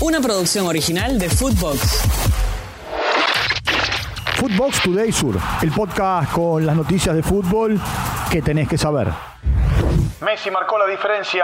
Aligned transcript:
Una 0.00 0.20
producción 0.20 0.64
original 0.66 1.18
de 1.18 1.28
Footbox. 1.28 2.02
Footbox 4.36 4.82
Today 4.84 5.10
Sur, 5.10 5.36
el 5.60 5.72
podcast 5.72 6.30
con 6.30 6.64
las 6.64 6.76
noticias 6.76 7.16
de 7.16 7.22
fútbol 7.24 7.80
que 8.30 8.40
tenés 8.40 8.68
que 8.68 8.78
saber. 8.78 9.08
Messi 10.24 10.52
marcó 10.52 10.78
la 10.78 10.86
diferencia. 10.86 11.42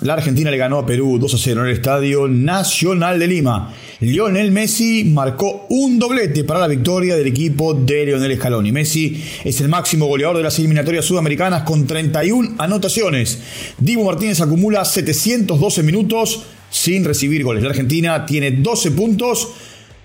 La 0.00 0.14
Argentina 0.14 0.50
le 0.50 0.56
ganó 0.56 0.78
a 0.78 0.86
Perú 0.86 1.18
2 1.18 1.34
a 1.34 1.36
0 1.36 1.60
en 1.60 1.66
el 1.66 1.74
Estadio 1.74 2.28
Nacional 2.28 3.18
de 3.18 3.26
Lima. 3.26 3.74
Lionel 4.00 4.50
Messi 4.50 5.04
marcó 5.04 5.66
un 5.68 5.98
doblete 5.98 6.44
para 6.44 6.60
la 6.60 6.66
victoria 6.66 7.14
del 7.14 7.26
equipo 7.26 7.74
de 7.74 8.06
Lionel 8.06 8.38
Scaloni. 8.38 8.72
Messi 8.72 9.22
es 9.44 9.60
el 9.60 9.68
máximo 9.68 10.06
goleador 10.06 10.38
de 10.38 10.44
las 10.44 10.58
eliminatorias 10.58 11.04
sudamericanas 11.04 11.62
con 11.64 11.86
31 11.86 12.54
anotaciones. 12.56 13.74
Divo 13.76 14.02
Martínez 14.04 14.40
acumula 14.40 14.82
712 14.82 15.82
minutos 15.82 16.46
sin 16.74 17.04
recibir 17.04 17.44
goles. 17.44 17.62
La 17.62 17.70
Argentina 17.70 18.26
tiene 18.26 18.50
12 18.50 18.90
puntos 18.90 19.48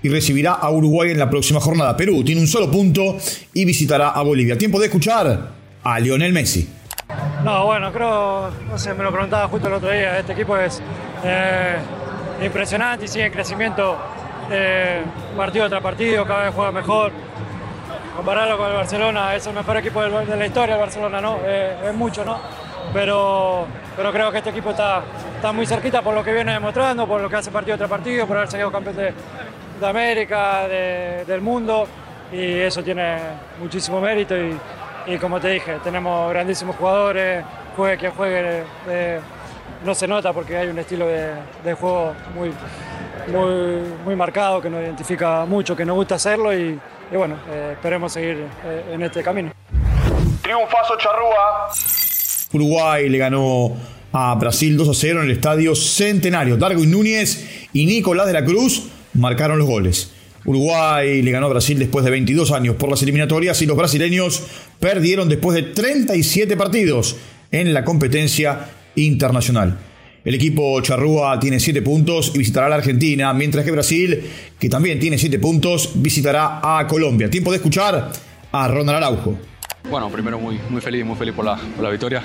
y 0.03 0.09
recibirá 0.09 0.53
a 0.53 0.69
Uruguay 0.69 1.09
en 1.09 1.17
la 1.17 1.27
próxima 1.27 1.59
jornada. 1.59 1.97
Perú 1.97 2.23
tiene 2.23 2.39
un 2.41 2.47
solo 2.47 2.69
punto 2.69 3.17
y 3.55 3.65
visitará 3.65 4.09
a 4.09 4.21
Bolivia. 4.21 4.55
Tiempo 4.55 4.79
de 4.79 4.85
escuchar 4.85 5.49
a 5.83 5.99
Lionel 5.99 6.31
Messi. 6.31 6.69
No, 7.43 7.65
bueno, 7.65 7.91
creo, 7.91 8.51
no 8.69 8.77
sé, 8.77 8.93
me 8.93 9.03
lo 9.03 9.11
preguntaba 9.11 9.47
justo 9.47 9.67
el 9.67 9.73
otro 9.73 9.89
día, 9.89 10.19
este 10.19 10.33
equipo 10.33 10.55
es 10.57 10.79
eh, 11.23 11.77
impresionante 12.45 13.05
y 13.05 13.07
sigue 13.07 13.25
en 13.25 13.33
crecimiento 13.33 13.97
eh, 14.51 15.01
partido 15.35 15.67
tras 15.69 15.81
partido, 15.81 16.23
cada 16.23 16.43
vez 16.43 16.53
juega 16.53 16.71
mejor. 16.71 17.11
Compararlo 18.15 18.59
con 18.59 18.69
el 18.69 18.75
Barcelona, 18.75 19.35
es 19.35 19.47
el 19.47 19.55
mejor 19.55 19.77
equipo 19.77 20.03
de 20.03 20.37
la 20.37 20.45
historia 20.45 20.75
del 20.75 20.83
Barcelona, 20.83 21.19
¿no? 21.19 21.39
Eh, 21.43 21.77
es 21.87 21.95
mucho, 21.95 22.23
¿no? 22.23 22.39
Pero, 22.93 23.65
pero 23.95 24.11
creo 24.11 24.31
que 24.31 24.37
este 24.37 24.51
equipo 24.51 24.69
está, 24.69 25.01
está 25.39 25.53
muy 25.53 25.65
cerquita 25.65 26.01
por 26.01 26.13
lo 26.13 26.21
que 26.21 26.33
viene 26.33 26.51
demostrando, 26.51 27.07
por 27.07 27.21
lo 27.21 27.29
que 27.29 27.37
hace 27.37 27.49
partido 27.49 27.77
tras 27.77 27.89
partido, 27.89 28.27
por 28.27 28.35
haber 28.35 28.51
salido 28.51 28.69
campeón 28.69 28.97
de, 28.97 29.13
de 29.79 29.87
América, 29.87 30.67
de, 30.67 31.23
del 31.25 31.39
mundo, 31.39 31.87
y 32.29 32.59
eso 32.59 32.83
tiene 32.83 33.19
muchísimo 33.57 34.01
mérito. 34.01 34.35
Y, 34.35 34.59
y 35.07 35.17
como 35.17 35.39
te 35.39 35.47
dije, 35.51 35.77
tenemos 35.81 36.29
grandísimos 36.31 36.75
jugadores, 36.75 37.45
juegue 37.77 37.97
quien 37.97 38.11
juegue, 38.11 38.63
eh, 38.89 39.21
no 39.85 39.95
se 39.95 40.09
nota 40.09 40.33
porque 40.33 40.57
hay 40.57 40.67
un 40.67 40.77
estilo 40.77 41.07
de, 41.07 41.31
de 41.63 41.73
juego 41.73 42.13
muy, 42.35 42.51
muy, 43.27 43.81
muy, 44.03 44.15
marcado 44.17 44.61
que 44.61 44.69
nos 44.69 44.81
identifica 44.81 45.45
mucho, 45.45 45.73
que 45.73 45.85
nos 45.85 45.95
gusta 45.95 46.15
hacerlo 46.15 46.53
y, 46.53 46.77
y 47.09 47.15
bueno, 47.15 47.37
eh, 47.49 47.69
esperemos 47.75 48.11
seguir 48.11 48.45
eh, 48.65 48.91
en 48.91 49.03
este 49.03 49.23
camino. 49.23 49.53
Triunfazo 50.41 50.97
Charrúa. 50.97 51.69
Uruguay 52.51 53.07
le 53.07 53.17
ganó 53.17 53.77
a 54.11 54.35
Brasil 54.35 54.75
2 54.75 54.89
a 54.89 54.93
0 54.93 55.19
en 55.19 55.25
el 55.25 55.31
estadio 55.31 55.75
Centenario. 55.75 56.57
Darwin 56.57 56.91
Núñez 56.91 57.45
y 57.73 57.85
Nicolás 57.85 58.27
de 58.27 58.33
la 58.33 58.45
Cruz 58.45 58.83
marcaron 59.13 59.57
los 59.57 59.67
goles. 59.67 60.11
Uruguay 60.45 61.21
le 61.21 61.31
ganó 61.31 61.47
a 61.47 61.49
Brasil 61.49 61.77
después 61.77 62.05
de 62.05 62.11
22 62.11 62.51
años 62.51 62.75
por 62.75 62.89
las 62.89 63.01
eliminatorias 63.03 63.61
y 63.61 63.65
los 63.65 63.77
brasileños 63.77 64.43
perdieron 64.79 65.29
después 65.29 65.55
de 65.55 65.63
37 65.63 66.55
partidos 66.57 67.17
en 67.51 67.73
la 67.73 67.83
competencia 67.83 68.69
internacional. 68.95 69.77
El 70.23 70.35
equipo 70.35 70.81
Charrúa 70.81 71.39
tiene 71.39 71.59
7 71.59 71.81
puntos 71.81 72.31
y 72.35 72.39
visitará 72.39 72.67
a 72.67 72.69
la 72.69 72.75
Argentina, 72.75 73.33
mientras 73.33 73.63
que 73.63 73.71
Brasil, 73.71 74.21
que 74.59 74.69
también 74.69 74.99
tiene 74.99 75.17
7 75.17 75.39
puntos, 75.39 75.91
visitará 75.95 76.59
a 76.61 76.85
Colombia. 76.87 77.29
Tiempo 77.29 77.51
de 77.51 77.57
escuchar 77.57 78.11
a 78.51 78.67
Ronald 78.67 78.97
Araujo. 78.97 79.37
Bueno, 79.87 80.07
primero 80.09 80.37
muy, 80.37 80.59
muy 80.69 80.81
feliz, 80.81 81.03
muy 81.03 81.15
feliz 81.15 81.33
por 81.33 81.45
la, 81.45 81.55
por 81.55 81.83
la 81.83 81.89
victoria. 81.89 82.21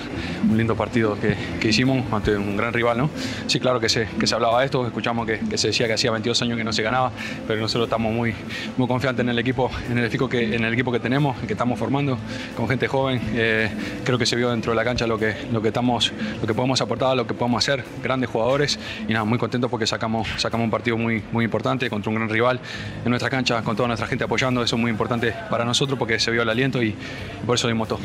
Un 0.50 0.56
lindo 0.56 0.76
partido 0.76 1.18
que, 1.18 1.34
que, 1.58 1.68
hicimos 1.68 2.04
ante 2.12 2.36
un 2.36 2.58
gran 2.58 2.74
rival, 2.74 2.98
¿no? 2.98 3.08
Sí, 3.46 3.58
claro 3.58 3.80
que 3.80 3.88
se, 3.88 4.06
que 4.20 4.26
se 4.26 4.34
hablaba 4.34 4.60
de 4.60 4.66
esto, 4.66 4.86
escuchamos 4.86 5.26
que, 5.26 5.40
se 5.56 5.68
decía 5.68 5.86
que 5.86 5.94
hacía 5.94 6.10
22 6.10 6.42
años 6.42 6.58
que 6.58 6.64
no 6.64 6.74
se 6.74 6.82
ganaba, 6.82 7.10
pero 7.46 7.60
nosotros 7.60 7.86
estamos 7.86 8.12
muy, 8.12 8.34
muy 8.76 8.86
confiantes 8.86 9.22
en 9.22 9.30
el 9.30 9.38
equipo, 9.38 9.70
en 9.88 9.96
el 9.96 10.10
que, 10.10 10.54
en 10.54 10.64
el 10.64 10.74
equipo 10.74 10.92
que 10.92 11.00
tenemos, 11.00 11.38
que 11.38 11.54
estamos 11.54 11.78
formando, 11.78 12.18
con 12.54 12.68
gente 12.68 12.86
joven. 12.86 13.22
Eh, 13.32 13.70
creo 14.04 14.18
que 14.18 14.26
se 14.26 14.36
vio 14.36 14.50
dentro 14.50 14.72
de 14.72 14.76
la 14.76 14.84
cancha 14.84 15.06
lo 15.06 15.16
que, 15.16 15.34
lo 15.50 15.62
que 15.62 15.68
estamos, 15.68 16.12
lo 16.40 16.46
que 16.46 16.52
podemos 16.52 16.82
aportar, 16.82 17.16
lo 17.16 17.26
que 17.26 17.32
podemos 17.32 17.64
hacer, 17.64 17.82
grandes 18.02 18.28
jugadores 18.28 18.78
y 19.08 19.12
nada, 19.14 19.24
muy 19.24 19.38
contentos 19.38 19.70
porque 19.70 19.86
sacamos, 19.86 20.28
sacamos 20.36 20.64
un 20.64 20.70
partido 20.70 20.98
muy, 20.98 21.22
muy 21.32 21.46
importante 21.46 21.88
contra 21.88 22.10
un 22.10 22.16
gran 22.16 22.28
rival 22.28 22.60
en 23.04 23.08
nuestra 23.08 23.30
cancha, 23.30 23.62
con 23.62 23.74
toda 23.74 23.86
nuestra 23.86 24.06
gente 24.06 24.24
apoyando, 24.24 24.62
eso 24.62 24.76
es 24.76 24.82
muy 24.82 24.90
importante 24.90 25.34
para 25.48 25.64
nosotros 25.64 25.98
porque 25.98 26.18
se 26.18 26.30
vio 26.30 26.42
el 26.42 26.50
aliento 26.50 26.82
y 26.82 26.94
por 27.44 27.56
eso 27.56 27.68
dimos 27.68 27.88
todo. 27.88 28.00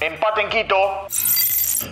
Empate 0.00 0.40
en 0.42 0.48
Quito. 0.48 0.76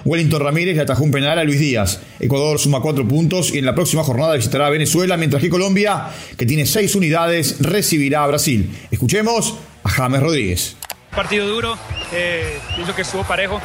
Wellington 0.04 0.40
Ramírez 0.40 0.76
le 0.76 0.82
atajó 0.82 1.04
un 1.04 1.10
penal 1.10 1.38
a 1.38 1.44
Luis 1.44 1.58
Díaz. 1.58 2.00
Ecuador 2.18 2.58
suma 2.58 2.80
cuatro 2.80 3.06
puntos 3.06 3.52
y 3.52 3.58
en 3.58 3.66
la 3.66 3.74
próxima 3.74 4.02
jornada 4.02 4.34
visitará 4.34 4.66
a 4.66 4.70
Venezuela, 4.70 5.16
mientras 5.16 5.42
que 5.42 5.50
Colombia, 5.50 6.08
que 6.36 6.46
tiene 6.46 6.66
seis 6.66 6.94
unidades, 6.94 7.56
recibirá 7.60 8.24
a 8.24 8.26
Brasil. 8.28 8.76
Escuchemos 8.90 9.58
a 9.84 9.88
James 9.88 10.20
Rodríguez. 10.20 10.76
Partido 11.14 11.48
duro, 11.48 11.76
eh, 12.12 12.58
pienso 12.74 12.94
que 12.94 13.02
estuvo 13.02 13.24
parejo. 13.24 13.60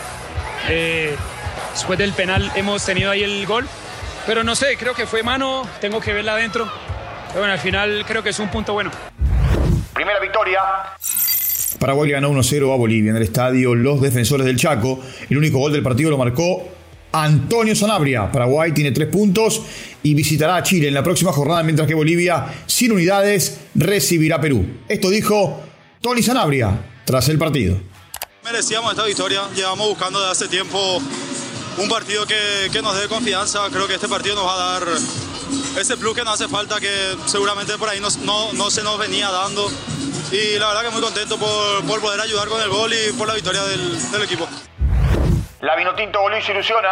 Eh, 0.70 1.16
después 1.74 2.00
del 2.00 2.14
penal 2.14 2.52
hemos 2.56 2.84
tenido 2.84 3.12
ahí 3.12 3.24
el 3.24 3.46
gol, 3.46 3.68
pero 4.26 4.44
no 4.44 4.56
sé, 4.56 4.78
creo 4.78 4.94
que 4.94 5.06
fue 5.06 5.22
mano, 5.22 5.68
tengo 5.80 6.00
que 6.00 6.14
verla 6.14 6.34
adentro. 6.34 6.68
Pero 7.28 7.40
bueno, 7.40 7.54
al 7.54 7.60
final 7.60 8.04
creo 8.08 8.24
que 8.24 8.30
es 8.30 8.40
un 8.40 8.50
punto 8.50 8.74
bueno. 8.74 8.92
Primera 9.96 10.20
victoria. 10.20 10.60
Paraguay 11.80 12.12
ganó 12.12 12.30
1-0 12.30 12.74
a 12.74 12.76
Bolivia 12.76 13.12
en 13.12 13.16
el 13.16 13.24
estadio 13.24 13.74
Los 13.74 14.02
Defensores 14.02 14.46
del 14.46 14.58
Chaco. 14.58 15.00
El 15.30 15.38
único 15.38 15.58
gol 15.58 15.72
del 15.72 15.84
partido 15.84 16.10
lo 16.10 16.18
marcó 16.18 16.68
Antonio 17.14 17.74
Sanabria. 17.78 18.30
Paraguay 18.30 18.74
tiene 18.74 18.92
tres 18.92 19.08
puntos 19.08 19.62
y 20.04 20.14
visitará 20.14 20.58
a 20.58 20.64
Chile 20.64 20.90
en 20.90 20.94
la 20.94 21.02
próxima 21.02 21.32
jornada, 21.32 21.64
mientras 21.64 21.88
que 21.88 21.94
Bolivia, 21.94 22.46
sin 22.66 22.92
unidades, 22.92 23.62
recibirá 23.74 24.36
a 24.36 24.42
Perú. 24.42 24.66
Esto 24.90 25.10
dijo 25.10 25.64
Tony 26.02 26.22
Sanabria 26.22 26.78
tras 27.06 27.30
el 27.30 27.38
partido. 27.38 27.78
Merecíamos 28.44 28.92
esta 28.92 29.06
victoria. 29.06 29.44
Llevamos 29.56 29.88
buscando 29.88 30.20
desde 30.20 30.32
hace 30.34 30.48
tiempo 30.50 31.02
un 31.78 31.90
partido 31.90 32.26
que, 32.26 32.70
que 32.72 32.82
nos 32.82 33.00
dé 33.00 33.08
confianza. 33.08 33.68
Creo 33.72 33.88
que 33.88 33.96
este 33.96 34.08
partido 34.08 34.36
nos 34.36 34.46
va 34.46 34.54
a 34.54 34.80
dar 34.80 34.88
ese 35.78 35.98
plus 35.98 36.16
que 36.16 36.24
nos 36.24 36.36
hace 36.36 36.48
falta, 36.48 36.80
que 36.80 37.16
seguramente 37.26 37.78
por 37.78 37.90
ahí 37.90 38.00
no, 38.00 38.54
no, 38.54 38.72
se 38.72 38.84
nos 38.84 38.98
venía 38.98 39.30
dando. 39.30 39.70
Y 40.32 40.58
la 40.58 40.68
verdad 40.68 40.84
que 40.84 40.90
muy 40.90 41.02
contento 41.02 41.38
por, 41.38 41.86
por, 41.86 42.02
poder 42.02 42.20
ayudar 42.20 42.48
con 42.48 42.62
el 42.62 42.70
gol 42.70 42.92
y 42.94 43.14
por 43.14 43.28
la 43.28 43.36
victoria 43.36 43.64
del, 43.64 44.12
del 44.12 44.24
equipo. 44.24 44.48
La 45.62 45.76
Vinotinto 45.76 46.22
volvió 46.22 46.40
y 46.40 46.42
se 46.42 46.52
ilusiona. 46.52 46.90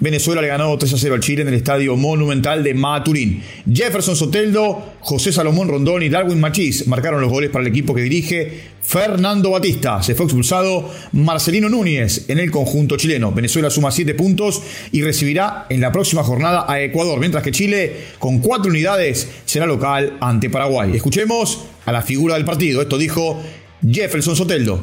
Venezuela 0.00 0.42
le 0.42 0.48
ganó 0.48 0.76
3 0.76 0.92
a 0.92 0.98
0 0.98 1.14
al 1.14 1.20
Chile 1.20 1.42
en 1.42 1.48
el 1.48 1.54
estadio 1.54 1.96
monumental 1.96 2.62
de 2.62 2.74
Maturín. 2.74 3.42
Jefferson 3.72 4.16
Soteldo, 4.16 4.94
José 5.00 5.32
Salomón 5.32 5.68
Rondón 5.68 6.02
y 6.02 6.08
Darwin 6.08 6.40
Machís 6.40 6.86
marcaron 6.86 7.20
los 7.20 7.30
goles 7.30 7.50
para 7.50 7.64
el 7.64 7.70
equipo 7.70 7.94
que 7.94 8.02
dirige 8.02 8.60
Fernando 8.82 9.50
Batista. 9.50 10.02
Se 10.02 10.14
fue 10.14 10.26
expulsado 10.26 10.90
Marcelino 11.12 11.68
Núñez 11.68 12.28
en 12.28 12.38
el 12.38 12.50
conjunto 12.50 12.96
chileno. 12.96 13.32
Venezuela 13.32 13.70
suma 13.70 13.90
7 13.90 14.14
puntos 14.14 14.62
y 14.90 15.02
recibirá 15.02 15.66
en 15.68 15.80
la 15.80 15.92
próxima 15.92 16.24
jornada 16.24 16.66
a 16.68 16.80
Ecuador, 16.80 17.20
mientras 17.20 17.44
que 17.44 17.52
Chile, 17.52 17.96
con 18.18 18.40
4 18.40 18.70
unidades, 18.70 19.28
será 19.44 19.66
local 19.66 20.16
ante 20.20 20.50
Paraguay. 20.50 20.96
Escuchemos 20.96 21.60
a 21.86 21.92
la 21.92 22.02
figura 22.02 22.34
del 22.34 22.44
partido. 22.44 22.82
Esto 22.82 22.98
dijo 22.98 23.40
Jefferson 23.88 24.34
Soteldo. 24.34 24.82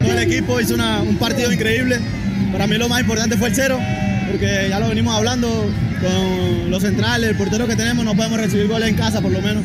El 0.00 0.18
equipo 0.18 0.60
hizo 0.60 0.74
un 0.74 1.16
partido 1.18 1.52
increíble. 1.52 1.98
Para 2.52 2.66
mí 2.66 2.76
lo 2.76 2.88
más 2.88 3.00
importante 3.00 3.36
fue 3.36 3.48
el 3.48 3.54
cero 3.54 3.78
porque 4.32 4.66
ya 4.70 4.80
lo 4.80 4.88
venimos 4.88 5.14
hablando 5.14 5.46
con 6.00 6.70
los 6.70 6.82
centrales, 6.82 7.28
el 7.28 7.36
portero 7.36 7.66
que 7.66 7.76
tenemos, 7.76 8.02
no 8.02 8.16
podemos 8.16 8.40
recibir 8.40 8.66
goles 8.66 8.88
en 8.88 8.96
casa 8.96 9.20
por 9.20 9.30
lo 9.30 9.42
menos. 9.42 9.62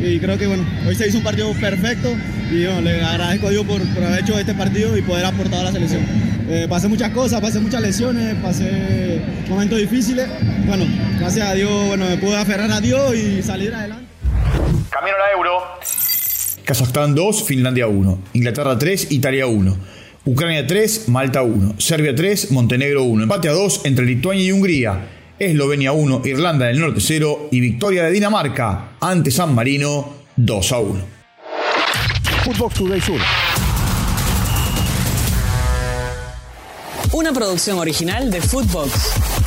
Y 0.00 0.18
creo 0.18 0.38
que 0.38 0.46
bueno, 0.46 0.64
hoy 0.86 0.94
se 0.94 1.06
hizo 1.06 1.18
un 1.18 1.24
partido 1.24 1.52
perfecto 1.52 2.08
y 2.50 2.64
bueno, 2.64 2.80
le 2.80 3.02
agradezco 3.02 3.48
a 3.48 3.50
Dios 3.50 3.66
por, 3.66 3.82
por, 3.94 4.02
haber 4.02 4.20
hecho 4.20 4.38
este 4.38 4.54
partido 4.54 4.96
y 4.96 5.02
poder 5.02 5.26
aportar 5.26 5.60
a 5.60 5.64
la 5.64 5.72
selección. 5.72 6.00
Eh, 6.48 6.66
pasé 6.68 6.88
muchas 6.88 7.10
cosas, 7.10 7.42
pasé 7.42 7.60
muchas 7.60 7.82
lesiones, 7.82 8.34
pasé 8.42 9.20
momentos 9.50 9.78
difíciles. 9.78 10.26
Bueno, 10.66 10.86
gracias 11.18 11.46
a 11.46 11.52
Dios, 11.52 11.86
bueno, 11.88 12.06
me 12.06 12.16
pude 12.16 12.36
aferrar 12.36 12.70
a 12.70 12.80
Dios 12.80 13.14
y 13.14 13.42
salir 13.42 13.74
adelante. 13.74 14.06
Camino 14.88 15.16
a 15.16 15.26
la 15.26 15.32
Euro. 15.36 15.62
Kazajstán 16.64 17.14
2, 17.14 17.44
Finlandia 17.44 17.86
1. 17.86 18.18
Inglaterra 18.32 18.78
3, 18.78 19.12
Italia 19.12 19.46
1. 19.46 19.76
Ucrania 20.26 20.66
3, 20.66 21.08
Malta 21.08 21.42
1, 21.42 21.76
Serbia 21.78 22.12
3, 22.12 22.50
Montenegro 22.50 23.04
1, 23.04 23.22
empate 23.22 23.48
a 23.48 23.52
2 23.52 23.82
entre 23.84 24.04
Lituania 24.04 24.42
y 24.42 24.50
Hungría, 24.50 25.06
Eslovenia 25.38 25.92
1, 25.92 26.22
Irlanda 26.24 26.66
del 26.66 26.80
Norte 26.80 27.00
0 27.00 27.50
y 27.52 27.60
victoria 27.60 28.02
de 28.02 28.10
Dinamarca 28.10 28.96
ante 29.00 29.30
San 29.30 29.54
Marino 29.54 30.14
2 30.34 30.72
a 30.72 30.78
1. 30.80 31.04
Footbox 32.44 32.74
Today 32.74 33.00
Sur. 33.00 33.20
Una 37.12 37.32
producción 37.32 37.78
original 37.78 38.28
de 38.28 38.40
Footbox. 38.40 39.45